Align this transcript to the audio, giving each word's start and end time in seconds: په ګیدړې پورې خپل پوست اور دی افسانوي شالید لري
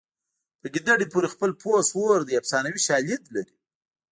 په 0.61 0.67
ګیدړې 0.73 1.05
پورې 1.13 1.27
خپل 1.33 1.51
پوست 1.61 1.91
اور 1.97 2.21
دی 2.27 2.35
افسانوي 2.41 2.81
شالید 2.87 3.23
لري 3.35 3.55